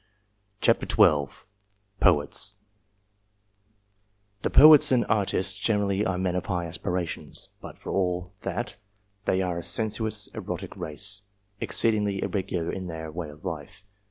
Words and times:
218 0.61 0.87
TOETS 0.87 1.45
POETS 1.99 2.55
THE 4.41 4.49
Poets 4.49 4.91
and 4.91 5.05
Artists 5.07 5.59
generally 5.59 6.03
are 6.03 6.17
men 6.17 6.35
of 6.35 6.47
high 6.47 6.65
aspi 6.65 6.91
rations, 6.91 7.49
but, 7.61 7.77
for 7.77 7.91
all 7.91 8.33
that, 8.41 8.77
they 9.25 9.43
are 9.43 9.59
a 9.59 9.63
sensuous, 9.63 10.25
erotic 10.33 10.75
race, 10.75 11.21
exceedingly 11.59 12.23
irregular 12.23 12.71
in 12.71 12.87
their 12.87 13.11
way 13.11 13.29
of 13.29 13.45
life. 13.45 13.83